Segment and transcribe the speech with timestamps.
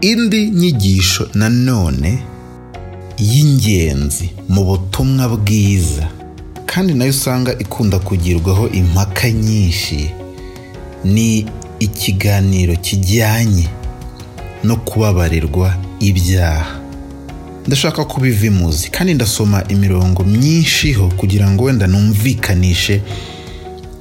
[0.00, 2.18] indi nyigisho nanone
[3.18, 6.08] y'ingenzi mu butumwa bwiza
[6.66, 10.10] kandi na yo usanga ikunda kugirwaho impaka nyinshi
[11.04, 11.46] ni
[11.80, 13.68] ikiganiro kijyanye
[14.64, 16.80] no kubabarirwa ibyaha.
[17.66, 23.02] Ndashaka kubiva imuzi kandi ndasoma imirongo myinshi ho kugira ngo wenda numvikanishe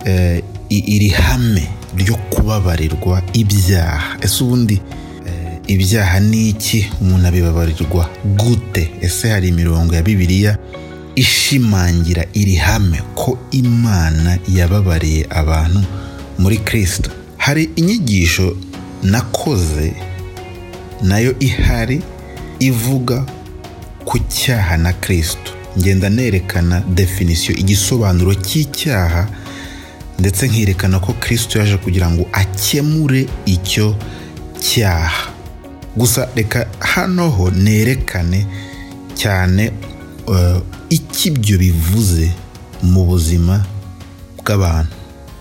[0.06, 1.68] eh, iri hame.
[1.98, 4.18] Ryo kubabarirwa ibyaha.
[4.22, 4.82] Ese ubundi
[5.28, 8.10] eh, ibyaha ni iki umuntu abibabarirwa?
[8.38, 8.92] Gute?
[9.02, 10.58] Ese hari imirongo ya bibiliya
[11.16, 15.82] ishimangira iri hame ko imana yababariye abantu
[16.40, 18.58] muri kirisito hari inyigisho
[19.04, 19.94] nakoze
[21.02, 22.02] na yo ihari
[22.60, 23.26] ivuga
[24.06, 29.28] ku cyaha na kirisito ngenda nerekana definisiyo igisobanuro cy'icyaha
[30.20, 33.96] ndetse nkerekana ko kirisito yaje kugira ngo akemure icyo
[34.60, 35.32] cyaha.
[35.96, 38.46] Gusa reka hano ho nerekane
[39.16, 39.72] cyane
[40.28, 40.58] eh,
[40.90, 42.32] icyo ibyo bivuze
[42.84, 43.66] mu buzima
[44.44, 44.92] bw'abantu.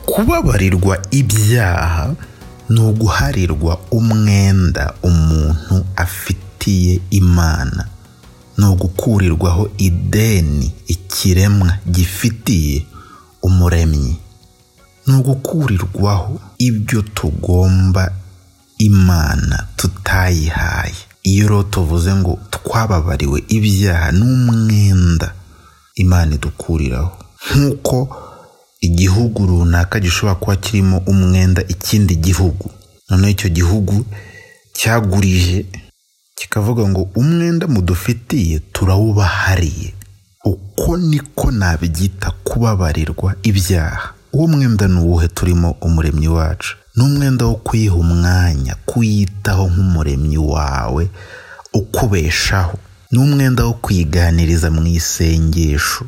[0.06, 2.15] Kubabarirwa ibyaha
[2.69, 7.87] ni uguharirwa umwenda umuntu afitiye imana.
[8.59, 12.87] Ni ugukurirwaho ideni ikiremwa gifitiye
[13.43, 14.17] umuremyi.
[15.06, 18.12] Ni ugukurirwaho ibyo tugomba
[18.78, 20.94] imana tutayihaye.
[21.22, 25.34] Iyo rero tuvuze ngo twababariwe ibyaha ni umwenda
[25.94, 27.12] imana idukuriraho.
[27.55, 28.17] Nk'uko
[28.81, 32.70] igihugu runaka gishobora kuba kirimo umwenda ikindi gihugu.
[33.11, 34.05] Noneho icyo gihugu
[34.75, 35.66] cyagurije
[36.34, 39.94] kikavuga ngo umwenda mudufitiye turawubahariye.
[40.44, 44.14] Uko niko nabyita kubabarirwa ibyaha.
[44.33, 46.77] Uwo mwenda ni uwuhe turimo umuremyi wacu?
[46.97, 51.11] Ni umwenda wo kuyiha umwanya kuyitaho nk'umuremyi wawe
[51.75, 52.78] ukubeshaho.
[53.10, 56.04] Ni umwenda wo kwiganiriza mu isengesho.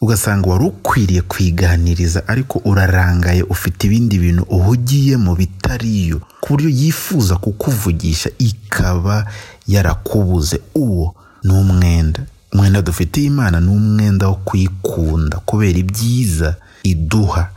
[0.00, 8.30] Ugasanga wari ukwiriye kwiganiriza ariko urarangaye ufite ibindi bintu uhugiyemo bitariyo ku buryo yifuza kukuvugisha
[8.38, 9.26] ikaba
[9.66, 10.60] yarakubuze.
[10.74, 11.14] Uwo
[11.44, 12.20] ni umwenda.
[12.52, 17.48] Umwenda dufitiye imana ni umwenda wo kuyikunda kubera ibyiza iduha.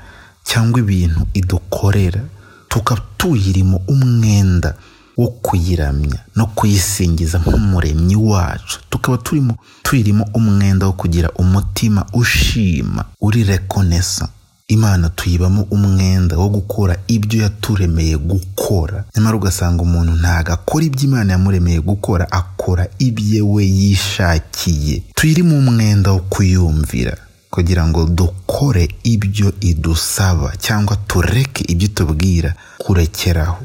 [0.43, 2.21] Cyangwa ibintu idukorera
[2.69, 4.75] tukaba tuyirimo umwenda
[5.17, 8.79] wo kuyiramya no kuyisingiza nk'umuremyi wacu.
[8.89, 14.27] Tukaba turimo tuyirimo umwenda wo kugira umutima ushima uri rekonesa
[14.67, 19.03] imana tuyibamo umwenda wo gukora ibyo yaturemeye gukora.
[19.15, 25.03] Nyamara ugasanga umuntu ntabwo akora ibyo imana yamuremeye gukora akora ibye we yishakiye.
[25.15, 27.17] Tuyirimo umwenda wo kuyumvira.
[27.53, 32.49] Kugira ngo dukore ibyo idusaba cyangwa tureke ibyo itubwira
[32.81, 33.61] kurekeraho.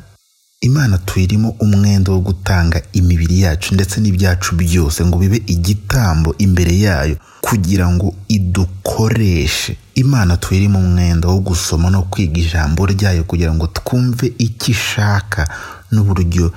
[0.60, 7.16] Imana tuyirimo umwenda wo gutanga imibiri yacu ndetse n'ibyacu byose ngo bibe igitambo imbere yayo
[7.40, 9.76] kugira ngo idukoreshe.
[9.94, 15.48] Imana tuyirimo umwenda wo gusoma no kwiga ijambo ryayo kugira ngo twumve icyo ishaka
[15.92, 16.52] n'uburyo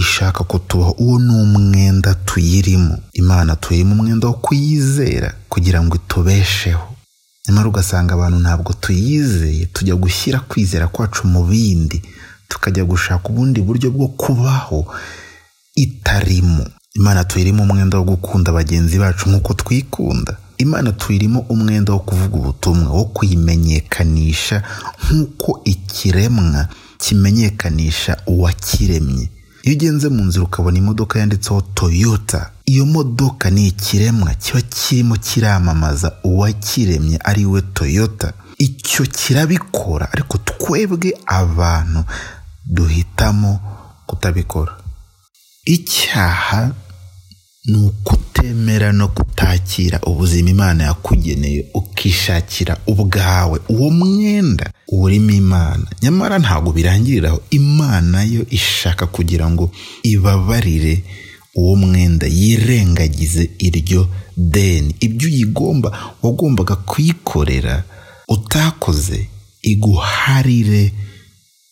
[0.00, 2.98] ishaka ko tubaho uwo ni umwenda tuyirimo.
[3.12, 6.86] Imana tuyirimo umwenda wo kuyizera kugira ngo itubesheho
[7.48, 12.02] nyamara ugasanga abantu ntabwo tuyizeye tujya gushyira kwizera kwacu mu bindi
[12.48, 14.86] tukajya gushaka ubundi buryo bwo kubaho
[15.74, 16.66] itarimo.
[16.94, 20.36] Imana tuyirimo umwenda wo gukunda bagenzi bacu nk'uko twikunda.
[20.58, 24.62] Imana tuyirimo umwenda wo kuvuga ubutumwa wo kuyimenyekanisha
[25.04, 26.68] nk'uko ikiremwa
[26.98, 29.28] kimenyekanisha uwakiremye.
[29.62, 36.12] Iyo ugenze mu nzira ukabona imodoka yanditseho toyota iyo modoka ni ikiremwa kiba kirimo kiramamaza
[36.24, 38.32] uwakiremye ari we toyota.
[38.58, 42.04] Icyo kirabikora ariko twebwe abantu
[42.66, 43.60] duhitamo
[44.06, 44.72] kutabikora.
[45.64, 46.70] Icyaha
[47.64, 55.86] ni ukutemera no kutakira ubuzima imana yakugeneye ukishakira ubwawe uwo mwenda urimo imana.
[56.02, 59.70] Nyamara ntabwo birangiriraho imana yo ishaka kugira ngo
[60.02, 61.04] ibabarire
[61.54, 64.94] uwo mwenda yirengagize iryo deni.
[65.00, 67.84] Ibyo uyigomba wagombaga kuyikorera
[68.28, 69.28] utakoze
[69.62, 70.92] iguharire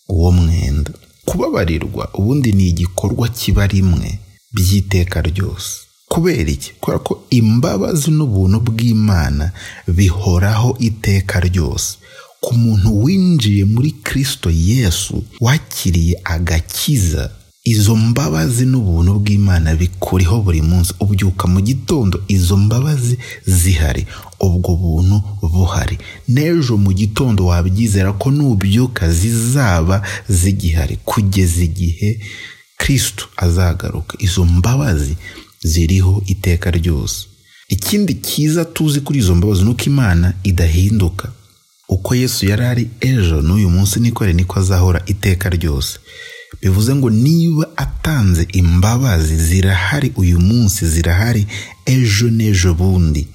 [0.08, 0.90] uwo mwenda.
[1.24, 4.18] Kubabarirwa ubundi ni igikorwa kiba rimwe.
[4.54, 5.70] By'iteka ryose.
[6.08, 6.72] Kubera iki?
[6.80, 9.52] Kubera ko imbabazi n'ubuntu bw'imana
[9.88, 11.96] bihoraho iteka ryose.
[12.40, 17.30] Ku muntu winjiye muri kirisito yesu wakiriye agakiza
[17.64, 20.92] izo mbabazi n'ubuntu bw'imana bikuriho buri munsi.
[21.00, 24.06] Ubyuka mu gitondo izo mbabazi zihari.
[24.40, 25.98] Ubwo buntu buhari.
[26.28, 30.96] N'ejo mu gitondo wabyizera ko nubyuka zizaba zigihari.
[31.04, 32.20] Kugeza igihe
[32.78, 34.16] kirisitu azagaruka.
[34.18, 35.16] Izo mbabazi
[35.62, 37.26] ziriho iteka ryose.
[37.68, 41.28] Ikindi cyiza tuzi kuri izo mbabazi ni uko imana idahinduka.
[41.88, 45.98] Uko yesu yari ari ejo n'uyu munsi niko ari niko azahora iteka ryose.
[46.62, 51.46] Bivuze ngo niba atanze imbabazi zirahari uyu munsi zirahari
[51.86, 53.26] ejo n'ejo bundi.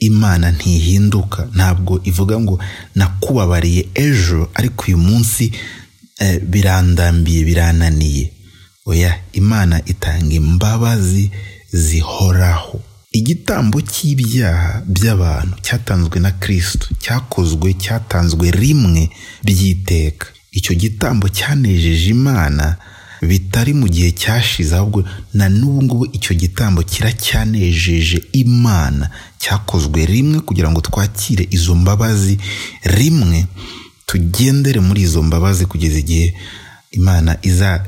[0.00, 1.48] Imana ntihinduka.
[1.54, 2.58] Ntabwo ivuga ngo
[2.94, 5.52] nakubabariye ejo ariko uyu munsi
[6.48, 8.32] birandambiye birananiye.
[8.86, 11.30] Oya imana itanga imbabazi
[11.72, 12.80] zihoraho.
[13.12, 19.10] Igitambo cy'ibyaha by'abantu cyatanzwe na kirisito cyakozwe cyatanzwe rimwe
[19.44, 22.76] by'iteka icyo gitambo cyanejeje imana
[23.22, 25.04] bitari mu gihe cyashize ahubwo
[25.34, 29.10] na n'ubu ngubu icyo gitambo kiracyanejeje imana.
[29.38, 32.38] Cyakozwe rimwe kugira ngo twakire izo mbabazi
[32.84, 33.46] rimwe
[34.06, 36.34] tugendere muri izo mbabazi kugeza igihe
[36.92, 37.36] imana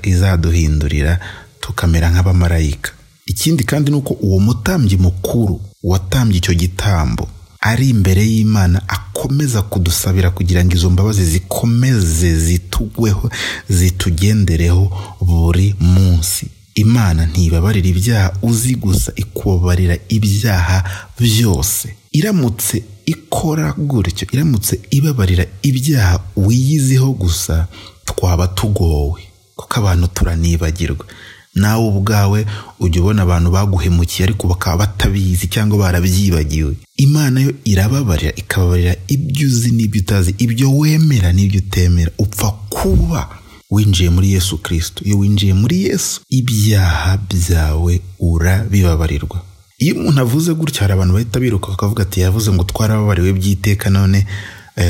[0.04, 1.20] izaduhindurira
[1.60, 2.90] tukamera nk'abamarayika
[3.26, 7.28] ikindi kandi ni uko uwo mutambyi mukuru watambye icyo gitambo
[7.60, 13.30] ari imbere y'imana akomeza kudusabira kugira ngo izo mbabazi zikomeze zitugweho
[13.68, 16.46] zitugendereho buri munsi.
[16.74, 20.84] Imana ntibabarira ibyaha uzi gusa ikubabarira ibyaha
[21.20, 21.94] byose.
[22.12, 27.66] Iramutse ikora gutyo iramutse ibabarira ibyaha wiyiziho gusa
[28.04, 29.20] twaba tugowe
[29.56, 31.06] kuko abantu turanibagirwa.
[31.54, 32.46] Nawe ubwawe
[32.80, 36.74] ujya ubona abantu baguhemukiye ariko bakaba batabizi cyangwa barabyibagiwe.
[36.96, 42.10] Imana yo irababarira ikababarira ibyo uzi n'ibyo utazi ibyo wemera n'ibyo utemera.
[42.18, 43.28] Upfa kuba
[43.70, 49.42] winjiye muri yesu kirisito iyo winjiye muri yesu ibyaha byawe urabibabarirwa.
[49.78, 54.26] Iyo umuntu avuze gutya hari abantu bahita biruka bakavuga ati yavuze ngo twarababariwe by'iteka none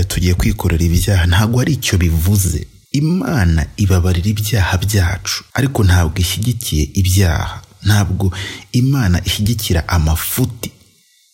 [0.08, 1.26] tugiye kwikorera ibyaha.
[1.26, 2.66] Ntabwo ari icyo bivuze.
[3.00, 5.44] Imana ibabarira ibyaha byacu.
[5.58, 7.56] Ariko ntabwo ishyigikiye ibyaha.
[7.86, 8.26] Ntabwo
[8.72, 10.70] imana ishyigikira amafuti.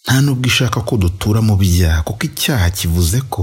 [0.04, 2.02] Nta nubwo ishaka ko dutura mu byaha.
[2.02, 3.42] Kuko icyaha kivuze ko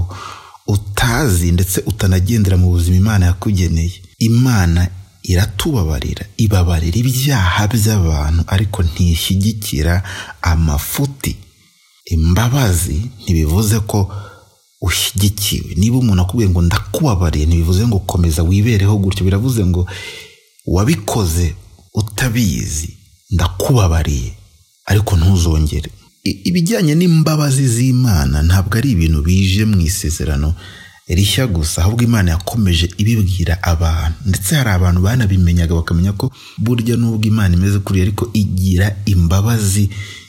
[0.66, 3.96] utazi ndetse utanagendera mu buzima imana yakugeneye.
[4.18, 4.88] Imana
[5.22, 6.24] iratubabarira.
[6.36, 8.42] Ibabarira ibyaha by'abantu.
[8.46, 10.02] Ariko ntishyigikira
[10.42, 11.36] amafuti.
[12.10, 13.98] Imbabazi ntibivuze ko
[14.80, 15.74] ushyigikiwe.
[15.76, 19.86] Niba umuntu akubwiye ngo ndakubabariye ntibivuze ngo komeza wibereho gutyo biravuze ngo
[20.66, 21.54] wabikoze
[21.94, 22.96] utabizi
[23.30, 24.32] ndakubabariye
[24.86, 25.90] ariko ntuzongere.
[26.44, 30.54] Ibijyanye n'imbabazi z'imana ntabwo ari ibintu bije mu isezerano
[31.08, 34.16] rishya gusa ahubwo imana yakomeje ibibwira abantu.
[34.28, 39.88] Ndetse hari abantu banabimenyaga bakamenya ko burya n'ubwo imana imeze kuriya ariko igira imbabazi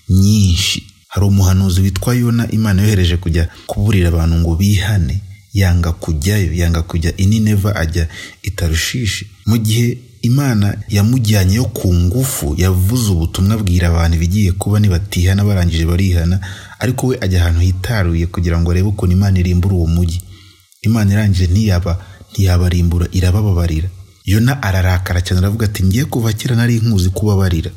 [0.09, 0.83] nyinshi.
[1.09, 5.15] Hari umuhanuzi witwa yona imana yohereje kujya kuburira abantu ngo bihane
[5.53, 8.07] yanga kujyayo yanga kujya inineva ajya
[8.43, 15.85] itarushishi mu gihe imana yamujyanyeyo ku ngufu yavuze ubutumwa abwira abantu ibigiye kuba nibatihana barangije
[15.85, 16.37] barihana
[16.79, 20.19] ariko we ajya ahantu hitaruye kugira ngo arebe ukuntu imana irimbura uwo mujyi
[20.81, 21.93] imana irangije ntiyaba
[22.31, 23.89] ntiyabarimbura irabababarira.
[24.25, 27.71] Yona ararakara cyane aravuga ati ngiye kuva kera nari nkuzi kubabarira.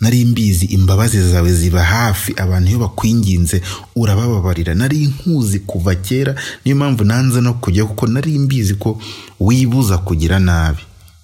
[0.00, 3.62] Nari mbizi imbabazi zawe ziba hafi abantu iyo bakwinginze
[3.96, 4.74] urabababarira.
[4.74, 6.34] Nari nkuzi kuva kera
[6.64, 9.00] niyo mpamvu nanze no kujya kuko nari mbizi ko
[9.40, 10.78] wibuza kugira nabi.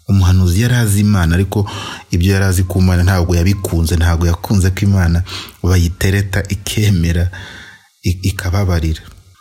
[0.09, 1.71] Umuhanuzi yari azi imana ariko
[2.11, 5.23] ibyo yari azi ku mana ntabwo yabikunze ntabwo yakunze ko imana
[5.63, 7.31] bayitereta ikemera
[8.03, 9.01] ikababarira.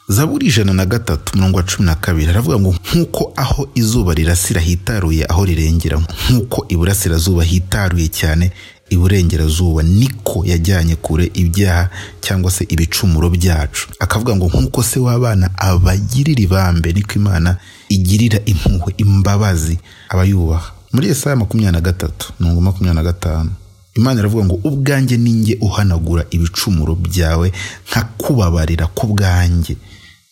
[0.10, 4.62] Zaburi ijana na gatatu mirongo wa cumi na kabiri aravuga ngo nk'uko aho izuba rirasira
[4.62, 6.02] hitaruye aho rirengera.
[6.30, 8.52] Nk'uko iburasirazuba hitaruye cyane
[8.92, 11.90] iburengerazuba niko yajyanye kure ibyaha
[12.22, 13.88] cyangwa se ibicumuro byacu.
[14.00, 17.58] Akavuga ngo nk'uko se w'abana abagirira ibambe niko imana
[17.90, 19.80] igirira impuhwe imbabazi
[20.10, 20.72] abayubaha.
[20.94, 23.52] Muri Yesaya makumyabiri na gatatu mirongo makumyabiri na gatanu
[23.96, 27.52] imana iravuga ngo ubwanjye ninjye uhanagura ibicumuro byawe
[27.90, 29.76] nkakubabarira ku bwanjye.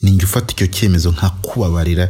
[0.02, 2.10] Ninjye ufata icyo cyemezo nkakubabarira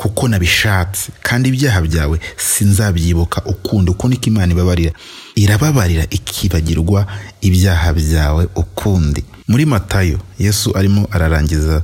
[0.00, 1.12] kuko nabishatse.
[1.22, 4.92] Kandi ibyaha byawe sinzabyibuka ukundi uko niko imana ibabarira.
[5.36, 7.06] Irababarira ikibagirwa
[7.40, 9.24] ibyaha byawe ukundi.
[9.48, 11.82] Muri matayo yesu arimo ararangiza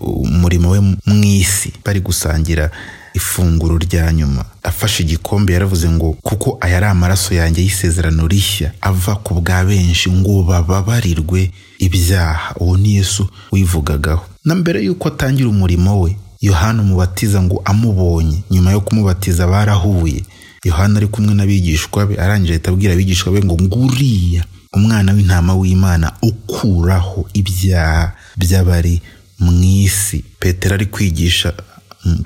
[0.00, 1.72] umurimo we mu isi.
[1.84, 2.70] Bari gusangira
[3.14, 4.44] ifunguro rya nyuma.
[4.62, 10.10] Afashe igikombe yaravuze ngo kuko aya ari amaraso yanjye y'isezerano rishya ava ku bwa benshi
[10.10, 12.54] ngo bababarirwe ibyaha.
[12.60, 14.24] Uwo ni yesu wivugagaho.
[14.44, 20.24] Na mbere y'uko atangira umurimo we yohana umubatiza ngo amubonye nyuma yo kumubatiza barahuye.
[20.64, 24.44] Yohana ari kumwe n'abigishwa be arangije ahita abwira abigishwa be ngo nguriya
[24.74, 29.00] umwana w'intama w'imana ukuraho ibyaha by'abari
[29.38, 30.24] mu isi.
[30.40, 31.52] Petero ari kwigisha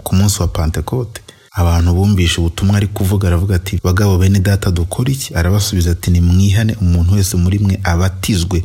[0.05, 1.21] ku munsi wa pantekote
[1.57, 5.35] abantu bumvishe ubutumwa ari kuvuga aravuga ati bagabo bene data dukora iki?
[5.35, 8.63] Arabasubiza ati ni mwihane umuntu wese muri mwe abatizwe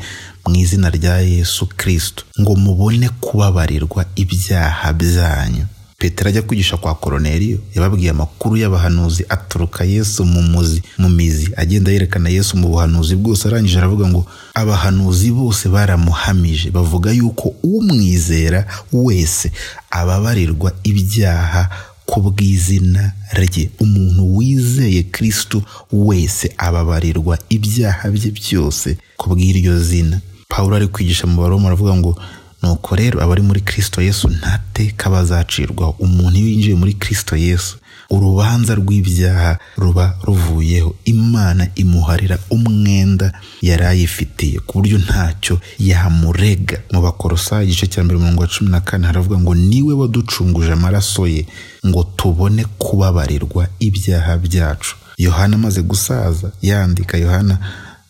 [0.47, 5.65] mu izina rya yesu kirisito ngo mubone kubabarirwa ibyaha byanyu.
[5.97, 11.91] Petero ajya kwigisha kwa koroneriyo yababwiye amakuru y'abahanuzi aturuka yesu mu muzi mu mizi agenda
[11.91, 13.47] yerekana yesu mu buhanuzi bwose.
[13.47, 19.51] Arangije aravuga ngo abahanuzi bose baramuhamije bavuga yuko umwizera wese
[19.91, 21.69] ababarirwa ibyaha
[22.11, 23.03] ku bw'izina
[23.39, 23.69] rye.
[23.79, 30.19] Umuntu wizeye kirisito wese ababarirwa ibyaha bye byose ku bw'iryo zina.
[30.51, 32.11] Paul ari kwigisha mu baroma aravuga ngo
[32.63, 37.77] nuko rero abari muri kirisito yesu ntateka bazacirwaho umuntu iyo yinjiye muri kirisito yesu
[38.11, 40.95] urubanza rw'ibyaha ruba ruvuyeho.
[41.05, 46.77] Imana imuharira umwenda yari ayifitiye ku buryo ntacyo yamurega.
[46.91, 50.71] Mu bakorosa igice cya mbere umurongo wa cumi na kane haravuga ngo ni we waducunguje
[50.75, 51.47] amaraso ye
[51.87, 54.95] ngo tubone kubabarirwa ibyaha byacu.
[55.17, 57.57] Yohana amaze gusaza yandika yohana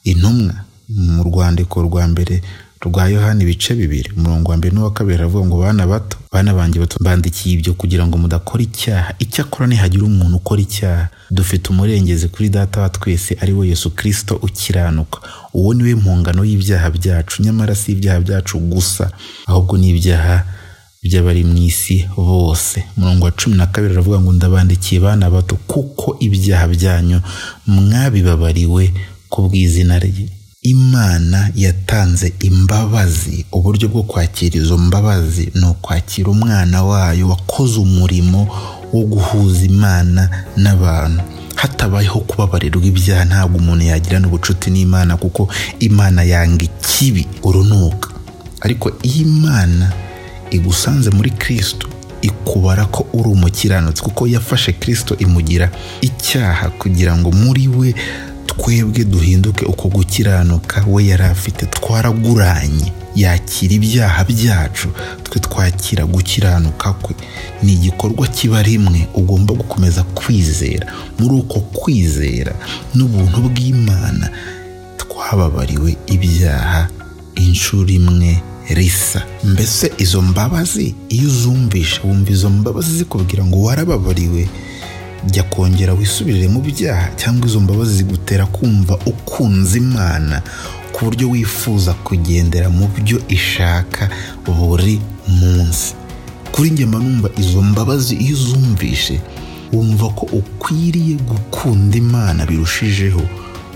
[0.04, 0.54] intumwa
[0.90, 2.42] mu rwandiko rwa mbere
[2.82, 4.10] rwa yohani ibice bibiri.
[4.18, 8.08] Umurongo wa mbere n'uwa kabiri aravuga ngo bana bato bana banjye bato bandikiye ibyo kugira
[8.08, 9.14] ngo mudakora icyaha.
[9.20, 11.10] Icyakora nihagira umuntu ukora icyaha.
[11.32, 15.20] Dufite umurengezi kuri data wa twese ari we yesu kirisito ukiranuka.
[15.54, 17.44] Uwo ni we mpungano y'ibyaha byacu.
[17.44, 19.12] Nyamara si ibyaha byacu gusa
[19.48, 20.44] ahubwo ni ibyaha
[21.04, 22.84] by'abari mu isi bose.
[22.98, 27.22] Umurongo wa cumi na kabiri aravuga ngo ndabandikiye bana bato kuko ibyaha byanyu
[27.68, 28.94] mwabibabariwe
[29.30, 30.30] ku bw'izina rye.
[30.62, 33.46] Imana yatanze imbabazi.
[33.52, 38.48] Uburyo bwo kwakira izo mbabazi ni ukwakira umwana wayo wakoze umurimo
[38.94, 41.22] wo guhuza imana n'abantu.
[41.56, 45.50] Hatabayeho kubabarirwa ibyaha ntabwo umuntu yagira n'ubucuti n'imana kuko
[45.80, 48.10] imana yanga ikibi urunuka.
[48.62, 49.92] Ariko iyo imana
[50.52, 51.88] igusanze muri kirisito
[52.22, 57.96] ikubara ko uri umukiranutsi kuko yafashe kirisito imugira icyaha kugira ngo muri we
[58.46, 64.88] twebwe duhinduke uko gukiranuka we yari afite twaraguranye yakira ibyaha byacu
[65.24, 67.16] twe twakira gukiranuka kwe.
[67.64, 70.88] Ni igikorwa kiba rimwe ugomba gukomeza kwizera.
[71.20, 72.54] Muri uko kwizera
[72.96, 74.30] n'ubuntu bw'imana
[74.98, 76.88] twababariwe ibyaha
[77.36, 79.22] inshuro imwe risa.
[79.44, 84.50] Mbese izo mbabazi iyo uzumvishe wumva izo mbabazi zikubwira ngo warababariwe
[85.28, 90.42] jya kongera wisubirire mu byaha cyangwa izo mbabazi zigutera kumva ukunze imana
[90.92, 94.10] ku buryo wifuza kugendera mu byo ishaka
[94.46, 95.94] buri munsi.
[96.52, 99.22] Kuri njye mba numva izo mbabazi iyo uzumvishe
[99.74, 103.22] wumva ko ukwiriye gukunda imana birushijeho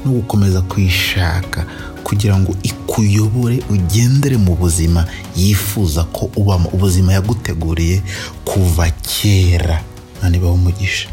[0.05, 1.65] no gukomeza kuyishaka
[2.03, 5.05] kugira ngo ikuyobore ugendere mu buzima
[5.37, 6.69] yifuza ko ubamo.
[6.69, 8.01] Ubuzima yaguteguriye
[8.45, 9.81] kuva kera.
[10.29, 11.09] Ntibaho umugisha.